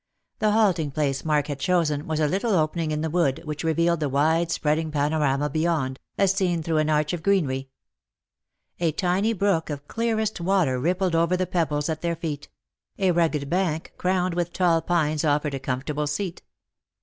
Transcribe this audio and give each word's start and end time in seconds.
The 0.39 0.49
halting 0.53 0.89
place 0.89 1.23
Mark 1.23 1.45
had 1.45 1.59
chosen 1.59 2.07
was 2.07 2.19
a 2.19 2.27
little 2.27 2.55
opening 2.55 2.89
in 2.89 3.01
the 3.01 3.09
wood, 3.11 3.43
which 3.45 3.63
revealed 3.63 3.99
the 3.99 4.09
wide 4.09 4.49
spreading 4.49 4.89
panorama 4.89 5.47
beyond, 5.47 5.99
as 6.17 6.33
seen 6.33 6.63
through 6.63 6.79
an 6.79 6.89
arch 6.89 7.13
oi 7.13 7.17
Lost 7.17 7.23
for 7.25 7.35
Love. 7.35 7.45
137 8.79 8.83
greenery. 8.83 8.89
A 8.89 8.97
tiny 8.97 9.33
brook 9.33 9.69
of 9.69 9.87
clearest 9.87 10.41
water 10.41 10.79
rippled 10.79 11.13
over 11.13 11.37
the 11.37 11.45
pebbles 11.45 11.87
at 11.87 12.01
their 12.01 12.15
feet; 12.15 12.49
a 12.97 13.11
rugged 13.11 13.47
bank 13.47 13.93
crowned 13.99 14.33
with 14.33 14.51
tall 14.51 14.81
pines 14.81 15.23
offered 15.23 15.53
a 15.53 15.59
comfortable 15.59 16.07
seat. 16.07 16.41